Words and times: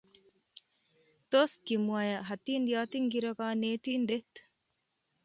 Tos 1.31 1.51
kimwoe 1.65 2.13
hatindiot 2.27 2.91
ingiro 2.99 3.29
konetindet? 3.37 4.31